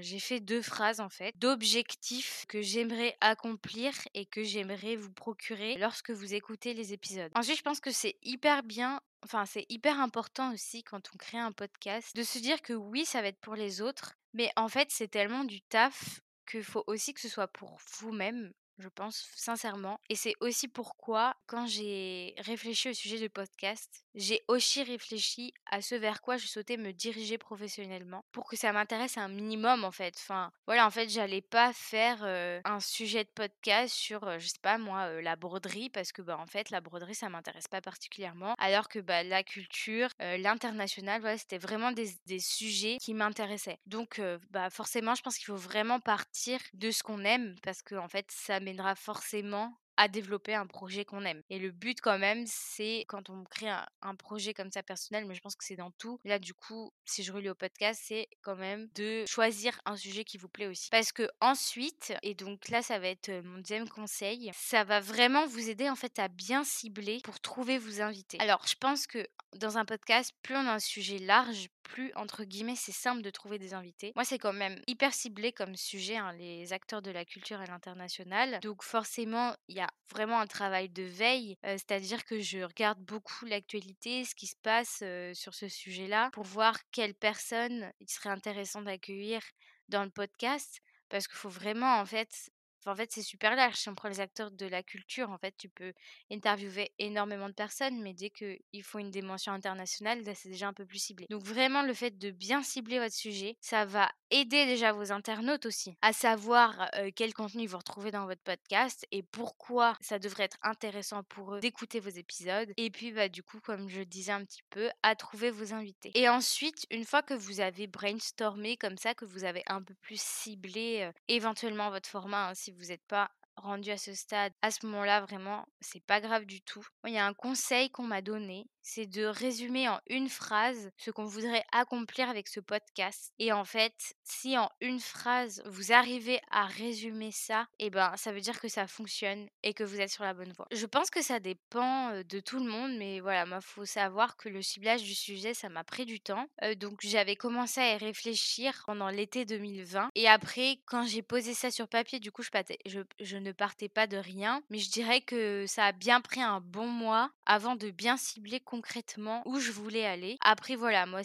j'ai 0.00 0.20
fait 0.20 0.40
deux 0.40 0.62
phrases, 0.62 1.00
en 1.00 1.10
fait, 1.10 1.36
d'objectifs 1.36 2.46
que 2.48 2.62
j'aimerais 2.62 3.14
accomplir 3.20 3.92
et 4.14 4.24
que 4.24 4.42
j'aimerais 4.42 4.96
vous 4.96 5.12
procurer 5.12 5.76
lorsque 5.76 6.10
vous 6.10 6.32
écoutez 6.34 6.72
les 6.72 6.94
épisodes. 6.94 7.30
Ensuite, 7.34 7.58
je 7.58 7.62
pense 7.62 7.80
que 7.80 7.90
c'est 7.90 8.16
hyper 8.22 8.62
bien 8.62 9.00
Enfin, 9.24 9.46
c'est 9.46 9.66
hyper 9.68 10.00
important 10.00 10.52
aussi 10.52 10.82
quand 10.82 11.10
on 11.14 11.16
crée 11.16 11.38
un 11.38 11.52
podcast 11.52 12.14
de 12.16 12.22
se 12.22 12.38
dire 12.38 12.60
que 12.62 12.72
oui, 12.72 13.04
ça 13.04 13.22
va 13.22 13.28
être 13.28 13.40
pour 13.40 13.54
les 13.54 13.80
autres, 13.80 14.14
mais 14.32 14.50
en 14.56 14.68
fait, 14.68 14.88
c'est 14.90 15.08
tellement 15.08 15.44
du 15.44 15.60
taf 15.62 16.20
qu'il 16.50 16.64
faut 16.64 16.84
aussi 16.86 17.14
que 17.14 17.20
ce 17.20 17.28
soit 17.28 17.48
pour 17.48 17.78
vous-même 18.00 18.52
je 18.78 18.88
pense 18.88 19.28
sincèrement. 19.36 20.00
Et 20.08 20.16
c'est 20.16 20.34
aussi 20.40 20.68
pourquoi, 20.68 21.36
quand 21.46 21.66
j'ai 21.66 22.34
réfléchi 22.38 22.90
au 22.90 22.94
sujet 22.94 23.18
du 23.18 23.30
podcast, 23.30 24.04
j'ai 24.14 24.42
aussi 24.48 24.82
réfléchi 24.82 25.54
à 25.70 25.80
ce 25.80 25.94
vers 25.94 26.20
quoi 26.20 26.36
je 26.36 26.46
souhaitais 26.46 26.76
me 26.76 26.92
diriger 26.92 27.38
professionnellement 27.38 28.24
pour 28.32 28.48
que 28.48 28.56
ça 28.56 28.72
m'intéresse 28.72 29.16
un 29.16 29.28
minimum 29.28 29.84
en 29.84 29.90
fait. 29.90 30.14
Enfin, 30.18 30.52
voilà, 30.66 30.86
en 30.86 30.90
fait, 30.90 31.08
j'allais 31.08 31.40
pas 31.40 31.72
faire 31.72 32.22
un 32.64 32.80
sujet 32.80 33.24
de 33.24 33.30
podcast 33.30 33.94
sur, 33.94 34.38
je 34.38 34.46
sais 34.46 34.58
pas 34.60 34.78
moi, 34.78 35.20
la 35.22 35.36
broderie 35.36 35.90
parce 35.90 36.12
que 36.12 36.22
bah 36.22 36.38
en 36.38 36.46
fait, 36.46 36.70
la 36.70 36.80
broderie 36.80 37.14
ça 37.14 37.28
m'intéresse 37.28 37.68
pas 37.68 37.80
particulièrement, 37.80 38.54
alors 38.58 38.88
que 38.88 38.98
bah 38.98 39.22
la 39.22 39.42
culture, 39.42 40.08
l'international, 40.20 41.20
voilà, 41.20 41.38
c'était 41.38 41.58
vraiment 41.58 41.92
des, 41.92 42.10
des, 42.26 42.40
sujets 42.40 42.98
qui 43.00 43.14
m'intéressaient. 43.14 43.78
Donc, 43.86 44.20
bah 44.50 44.70
forcément, 44.70 45.14
je 45.14 45.22
pense 45.22 45.36
qu'il 45.36 45.46
faut 45.46 45.56
vraiment 45.56 46.00
partir 46.00 46.60
de 46.74 46.90
ce 46.90 47.02
qu'on 47.02 47.24
aime 47.24 47.54
parce 47.62 47.82
que 47.82 47.94
en 47.94 48.08
fait, 48.08 48.26
ça 48.30 48.60
mènera 48.60 48.94
forcément 48.94 49.74
à 49.96 50.08
développer 50.08 50.54
un 50.54 50.66
projet 50.66 51.04
qu'on 51.04 51.24
aime. 51.24 51.42
Et 51.50 51.58
le 51.58 51.70
but 51.70 52.00
quand 52.00 52.18
même, 52.18 52.44
c'est 52.46 53.04
quand 53.08 53.30
on 53.30 53.44
crée 53.44 53.68
un, 53.68 54.14
projet 54.16 54.54
comme 54.54 54.70
ça 54.70 54.82
personnel, 54.82 55.24
mais 55.26 55.34
je 55.34 55.40
pense 55.40 55.56
que 55.56 55.64
c'est 55.64 55.76
dans 55.76 55.90
tout. 55.92 56.20
Là, 56.24 56.38
du 56.38 56.54
coup, 56.54 56.92
si 57.04 57.22
je 57.22 57.32
relis 57.32 57.48
au 57.48 57.54
podcast, 57.54 58.00
c'est 58.04 58.28
quand 58.42 58.56
même 58.56 58.88
de 58.94 59.24
choisir 59.26 59.80
un 59.84 59.96
sujet 59.96 60.24
qui 60.24 60.38
vous 60.38 60.48
plaît 60.48 60.66
aussi. 60.66 60.90
Parce 60.90 61.12
que 61.12 61.28
ensuite, 61.40 62.12
et 62.22 62.34
donc 62.34 62.68
là, 62.68 62.82
ça 62.82 62.98
va 62.98 63.08
être 63.08 63.30
mon 63.44 63.58
deuxième 63.58 63.88
conseil, 63.88 64.50
ça 64.54 64.84
va 64.84 65.00
vraiment 65.00 65.46
vous 65.46 65.68
aider 65.68 65.88
en 65.88 65.96
fait 65.96 66.18
à 66.18 66.28
bien 66.28 66.62
cibler 66.62 67.20
pour 67.24 67.40
trouver 67.40 67.78
vos 67.78 68.00
invités. 68.00 68.38
Alors, 68.40 68.66
je 68.66 68.76
pense 68.76 69.06
que 69.06 69.26
dans 69.56 69.78
un 69.78 69.84
podcast, 69.84 70.32
plus 70.42 70.54
on 70.54 70.66
a 70.66 70.74
un 70.74 70.78
sujet 70.78 71.18
large, 71.18 71.68
plus, 71.82 72.12
entre 72.14 72.44
guillemets, 72.44 72.76
c'est 72.76 72.92
simple 72.92 73.22
de 73.22 73.30
trouver 73.30 73.58
des 73.58 73.74
invités. 73.74 74.12
Moi, 74.14 74.24
c'est 74.24 74.38
quand 74.38 74.52
même 74.52 74.80
hyper 74.86 75.12
ciblé 75.12 75.52
comme 75.52 75.76
sujet, 75.76 76.16
hein, 76.16 76.32
les 76.32 76.72
acteurs 76.72 77.02
de 77.02 77.10
la 77.10 77.24
culture 77.24 77.60
à 77.60 77.66
l'international. 77.66 78.60
Donc 78.60 78.82
forcément, 78.82 79.54
il 79.68 79.76
y 79.76 79.80
a 79.80 79.88
vraiment 80.10 80.40
un 80.40 80.46
travail 80.46 80.88
de 80.88 81.02
veille, 81.02 81.56
c'est-à-dire 81.62 82.24
que 82.24 82.38
je 82.40 82.58
regarde 82.60 83.00
beaucoup 83.00 83.44
l'actualité, 83.44 84.24
ce 84.24 84.34
qui 84.34 84.46
se 84.46 84.56
passe 84.62 85.02
sur 85.38 85.54
ce 85.54 85.68
sujet-là, 85.68 86.30
pour 86.32 86.44
voir 86.44 86.78
quelles 86.90 87.14
personnes 87.14 87.92
il 88.00 88.08
serait 88.08 88.30
intéressant 88.30 88.82
d'accueillir 88.82 89.42
dans 89.88 90.04
le 90.04 90.10
podcast. 90.10 90.80
Parce 91.08 91.26
qu'il 91.26 91.36
faut 91.36 91.50
vraiment, 91.50 91.96
en 91.98 92.06
fait, 92.06 92.50
en 92.90 92.96
fait, 92.96 93.10
c'est 93.12 93.22
super 93.22 93.54
large. 93.56 93.76
Si 93.76 93.88
on 93.88 93.94
prend 93.94 94.08
les 94.08 94.20
acteurs 94.20 94.50
de 94.50 94.66
la 94.66 94.82
culture, 94.82 95.30
en 95.30 95.38
fait, 95.38 95.54
tu 95.56 95.68
peux 95.68 95.92
interviewer 96.30 96.92
énormément 96.98 97.48
de 97.48 97.54
personnes, 97.54 98.00
mais 98.02 98.14
dès 98.14 98.30
qu'il 98.30 98.82
faut 98.82 98.98
une 98.98 99.10
dimension 99.10 99.52
internationale, 99.52 100.22
c'est 100.34 100.48
déjà 100.48 100.68
un 100.68 100.72
peu 100.72 100.86
plus 100.86 100.98
ciblé. 100.98 101.26
Donc 101.30 101.42
vraiment, 101.42 101.82
le 101.82 101.94
fait 101.94 102.16
de 102.18 102.30
bien 102.30 102.62
cibler 102.62 102.98
votre 102.98 103.14
sujet, 103.14 103.56
ça 103.60 103.84
va 103.84 104.10
aider 104.32 104.66
déjà 104.66 104.92
vos 104.92 105.12
internautes 105.12 105.66
aussi 105.66 105.96
à 106.02 106.12
savoir 106.12 106.90
quel 107.14 107.34
contenu 107.34 107.66
vous 107.66 107.78
retrouvez 107.78 108.10
dans 108.10 108.26
votre 108.26 108.42
podcast 108.42 109.06
et 109.12 109.22
pourquoi 109.22 109.96
ça 110.00 110.18
devrait 110.18 110.44
être 110.44 110.58
intéressant 110.62 111.22
pour 111.24 111.54
eux 111.54 111.60
d'écouter 111.60 112.00
vos 112.00 112.10
épisodes. 112.10 112.72
Et 112.76 112.90
puis, 112.90 113.12
bah, 113.12 113.28
du 113.28 113.42
coup, 113.42 113.60
comme 113.60 113.88
je 113.88 114.02
disais 114.02 114.32
un 114.32 114.44
petit 114.44 114.62
peu, 114.70 114.90
à 115.02 115.14
trouver 115.14 115.50
vos 115.50 115.74
invités. 115.74 116.10
Et 116.14 116.28
ensuite, 116.28 116.86
une 116.90 117.04
fois 117.04 117.22
que 117.22 117.34
vous 117.34 117.60
avez 117.60 117.86
brainstormé 117.86 118.76
comme 118.76 118.96
ça, 118.96 119.14
que 119.14 119.24
vous 119.24 119.44
avez 119.44 119.62
un 119.66 119.82
peu 119.82 119.94
plus 119.94 120.20
ciblé 120.20 121.10
éventuellement 121.28 121.90
votre 121.90 122.08
format, 122.08 122.48
hein, 122.48 122.54
si 122.54 122.72
vous 122.72 122.86
n'êtes 122.86 123.04
pas 123.06 123.30
rendu 123.56 123.90
à 123.90 123.98
ce 123.98 124.14
stade, 124.14 124.52
à 124.62 124.70
ce 124.70 124.86
moment-là, 124.86 125.20
vraiment, 125.20 125.66
c'est 125.80 126.02
pas 126.04 126.20
grave 126.20 126.46
du 126.46 126.62
tout. 126.62 126.86
Il 127.06 127.12
y 127.12 127.18
a 127.18 127.26
un 127.26 127.34
conseil 127.34 127.90
qu'on 127.90 128.04
m'a 128.04 128.22
donné, 128.22 128.66
c'est 128.82 129.06
de 129.06 129.24
résumer 129.24 129.88
en 129.88 130.00
une 130.08 130.28
phrase 130.28 130.90
ce 130.96 131.10
qu'on 131.10 131.24
voudrait 131.24 131.64
accomplir 131.72 132.28
avec 132.28 132.48
ce 132.48 132.60
podcast. 132.60 133.32
Et 133.38 133.52
en 133.52 133.64
fait, 133.64 134.14
si 134.24 134.58
en 134.58 134.70
une 134.80 135.00
phrase 135.00 135.62
vous 135.66 135.92
arrivez 135.92 136.40
à 136.50 136.66
résumer 136.66 137.30
ça, 137.32 137.66
et 137.78 137.86
eh 137.86 137.90
ben 137.90 138.12
ça 138.16 138.32
veut 138.32 138.40
dire 138.40 138.60
que 138.60 138.68
ça 138.68 138.86
fonctionne 138.86 139.48
et 139.62 139.74
que 139.74 139.84
vous 139.84 140.00
êtes 140.00 140.10
sur 140.10 140.24
la 140.24 140.34
bonne 140.34 140.52
voie. 140.52 140.66
Je 140.72 140.86
pense 140.86 141.10
que 141.10 141.22
ça 141.22 141.40
dépend 141.40 142.22
de 142.22 142.40
tout 142.40 142.58
le 142.58 142.70
monde, 142.70 142.96
mais 142.98 143.20
voilà, 143.20 143.46
moi 143.46 143.60
faut 143.60 143.84
savoir 143.84 144.36
que 144.36 144.48
le 144.48 144.62
ciblage 144.62 145.02
du 145.02 145.14
sujet, 145.14 145.54
ça 145.54 145.68
m'a 145.68 145.84
pris 145.84 146.06
du 146.06 146.20
temps. 146.20 146.46
donc 146.76 147.00
j'avais 147.02 147.36
commencé 147.36 147.80
à 147.80 147.94
y 147.94 147.96
réfléchir 147.96 148.82
pendant 148.86 149.08
l'été 149.08 149.44
2020. 149.44 150.10
Et 150.14 150.28
après, 150.28 150.78
quand 150.86 151.06
j'ai 151.06 151.22
posé 151.22 151.54
ça 151.54 151.70
sur 151.70 151.88
papier, 151.88 152.20
du 152.20 152.32
coup, 152.32 152.42
je, 152.42 152.50
je, 152.86 153.00
je 153.20 153.36
ne 153.36 153.52
partais 153.52 153.88
pas 153.88 154.06
de 154.06 154.16
rien. 154.16 154.62
Mais 154.70 154.78
je 154.78 154.90
dirais 154.90 155.20
que 155.20 155.66
ça 155.66 155.86
a 155.86 155.92
bien 155.92 156.20
pris 156.20 156.42
un 156.42 156.60
bon 156.60 156.86
mois 156.86 157.30
avant 157.46 157.76
de 157.76 157.90
bien 157.90 158.16
cibler 158.16 158.60
concrètement 158.72 159.42
où 159.44 159.60
je 159.60 159.70
voulais 159.70 160.06
aller. 160.06 160.38
Après, 160.40 160.76
voilà, 160.76 161.04
moi, 161.04 161.20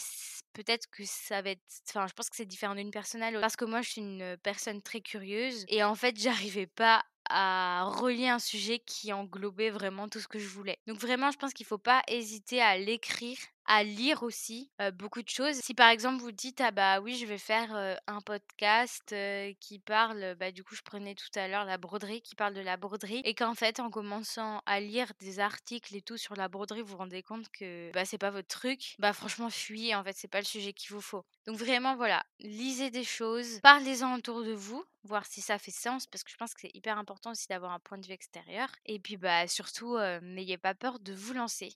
peut-être 0.51 0.87
que 0.91 1.03
ça 1.05 1.41
va 1.41 1.51
être. 1.51 1.61
Enfin, 1.87 2.05
je 2.05 2.13
pense 2.13 2.29
que 2.29 2.35
c'est 2.35 2.45
différent 2.45 2.75
d'une 2.75 2.91
personne 2.91 3.23
à 3.23 3.31
l'autre. 3.31 3.41
Parce 3.41 3.55
que 3.55 3.63
moi, 3.63 3.81
je 3.81 3.89
suis 3.89 4.01
une 4.01 4.35
personne 4.43 4.81
très 4.81 4.99
curieuse. 4.99 5.63
Et 5.69 5.81
en 5.81 5.95
fait, 5.95 6.17
j'arrivais 6.19 6.67
pas 6.67 7.05
à 7.29 7.85
relier 7.85 8.27
un 8.27 8.39
sujet 8.39 8.79
qui 8.79 9.13
englobait 9.13 9.69
vraiment 9.69 10.09
tout 10.09 10.19
ce 10.19 10.27
que 10.27 10.39
je 10.39 10.47
voulais. 10.47 10.77
Donc 10.87 10.99
vraiment, 10.99 11.31
je 11.31 11.37
pense 11.37 11.53
qu'il 11.53 11.65
faut 11.65 11.77
pas 11.77 12.01
hésiter 12.09 12.61
à 12.61 12.77
l'écrire 12.77 13.37
à 13.67 13.83
lire 13.83 14.23
aussi 14.23 14.71
beaucoup 14.93 15.21
de 15.21 15.29
choses. 15.29 15.55
Si 15.55 15.73
par 15.73 15.89
exemple 15.89 16.21
vous 16.21 16.31
dites 16.31 16.61
ah 16.61 16.71
bah 16.71 16.99
oui 17.01 17.15
je 17.17 17.25
vais 17.25 17.37
faire 17.37 17.99
un 18.07 18.21
podcast 18.21 19.13
qui 19.59 19.79
parle, 19.79 20.35
bah 20.39 20.51
du 20.51 20.63
coup 20.63 20.75
je 20.75 20.81
prenais 20.81 21.15
tout 21.15 21.27
à 21.35 21.47
l'heure 21.47 21.65
la 21.65 21.77
broderie 21.77 22.21
qui 22.21 22.35
parle 22.35 22.53
de 22.53 22.61
la 22.61 22.77
broderie 22.77 23.21
et 23.25 23.33
qu'en 23.33 23.53
fait 23.53 23.79
en 23.79 23.89
commençant 23.89 24.61
à 24.65 24.79
lire 24.79 25.11
des 25.19 25.39
articles 25.39 25.95
et 25.95 26.01
tout 26.01 26.17
sur 26.17 26.35
la 26.35 26.47
broderie 26.47 26.81
vous 26.81 26.91
vous 26.91 26.97
rendez 26.97 27.23
compte 27.23 27.49
que 27.49 27.91
bah 27.93 28.05
c'est 28.05 28.17
pas 28.17 28.31
votre 28.31 28.47
truc, 28.47 28.95
bah 28.99 29.13
franchement 29.13 29.49
fuyez 29.49 29.95
en 29.95 30.03
fait 30.03 30.15
c'est 30.15 30.27
pas 30.27 30.39
le 30.39 30.45
sujet 30.45 30.73
qu'il 30.73 30.93
vous 30.93 31.01
faut. 31.01 31.25
Donc 31.45 31.57
vraiment 31.57 31.95
voilà, 31.95 32.25
lisez 32.39 32.89
des 32.89 33.03
choses, 33.03 33.59
parlez-en 33.61 34.15
autour 34.15 34.43
de 34.43 34.53
vous, 34.53 34.83
voir 35.03 35.25
si 35.25 35.41
ça 35.41 35.59
fait 35.59 35.71
sens 35.71 36.07
parce 36.07 36.23
que 36.23 36.31
je 36.31 36.37
pense 36.37 36.53
que 36.53 36.61
c'est 36.61 36.75
hyper 36.75 36.97
important 36.97 37.31
aussi 37.31 37.47
d'avoir 37.47 37.71
un 37.71 37.79
point 37.79 37.97
de 37.97 38.05
vue 38.05 38.13
extérieur 38.13 38.69
et 38.85 38.99
puis 38.99 39.17
bah 39.17 39.47
surtout 39.47 39.97
n'ayez 40.21 40.57
pas 40.57 40.73
peur 40.73 40.99
de 40.99 41.13
vous 41.13 41.33
lancer. 41.33 41.69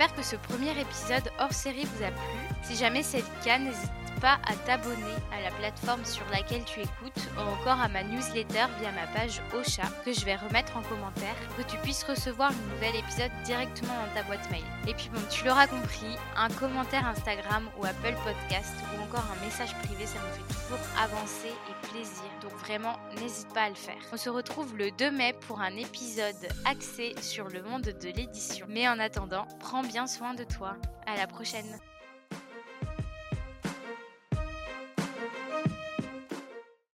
J'espère 0.00 0.16
que 0.16 0.24
ce 0.24 0.36
premier 0.36 0.70
épisode 0.80 1.30
hors 1.38 1.52
série 1.52 1.84
vous 1.84 2.02
a 2.02 2.08
plu. 2.08 2.56
Si 2.62 2.74
jamais 2.74 3.02
c'est 3.02 3.18
le 3.18 3.44
cas, 3.44 3.58
n'hésite 3.58 3.90
pas 4.20 4.38
à 4.46 4.54
t'abonner 4.66 5.16
à 5.32 5.40
la 5.40 5.50
plateforme 5.50 6.04
sur 6.04 6.24
laquelle 6.30 6.64
tu 6.64 6.80
écoutes 6.80 7.28
ou 7.36 7.40
encore 7.40 7.80
à 7.80 7.88
ma 7.88 8.02
newsletter 8.02 8.66
via 8.78 8.92
ma 8.92 9.06
page 9.14 9.40
Ocha 9.54 9.88
que 10.04 10.12
je 10.12 10.24
vais 10.24 10.36
remettre 10.36 10.76
en 10.76 10.82
commentaire 10.82 11.34
pour 11.46 11.64
que 11.64 11.70
tu 11.70 11.76
puisses 11.78 12.04
recevoir 12.04 12.50
le 12.50 12.74
nouvel 12.74 12.96
épisode 12.96 13.30
directement 13.44 13.94
dans 13.94 14.14
ta 14.14 14.22
boîte 14.24 14.50
mail. 14.50 14.64
Et 14.86 14.94
puis 14.94 15.10
bon, 15.12 15.20
tu 15.30 15.44
l'auras 15.44 15.66
compris, 15.66 16.16
un 16.36 16.48
commentaire 16.48 17.06
Instagram 17.06 17.68
ou 17.78 17.84
Apple 17.84 18.14
Podcast 18.24 18.74
ou 18.94 19.02
encore 19.02 19.24
un 19.32 19.44
message 19.44 19.74
privé, 19.82 20.06
ça 20.06 20.18
me 20.18 20.32
fait 20.32 20.54
toujours 20.54 20.78
avancer 20.98 21.48
et 21.48 21.86
plaisir. 21.88 22.24
Donc 22.42 22.52
vraiment, 22.52 22.96
n'hésite 23.20 23.52
pas 23.52 23.62
à 23.62 23.68
le 23.68 23.74
faire. 23.74 24.00
On 24.12 24.16
se 24.16 24.30
retrouve 24.30 24.76
le 24.76 24.90
2 24.90 25.10
mai 25.10 25.34
pour 25.46 25.60
un 25.60 25.76
épisode 25.76 26.48
axé 26.64 27.14
sur 27.20 27.48
le 27.48 27.62
monde 27.62 27.82
de 27.82 28.08
l'édition. 28.08 28.66
Mais 28.68 28.88
en 28.88 28.98
attendant, 28.98 29.46
prends 29.58 29.82
bien 29.82 30.06
soin 30.06 30.34
de 30.34 30.44
toi. 30.44 30.76
À 31.06 31.16
la 31.16 31.26
prochaine. 31.26 31.80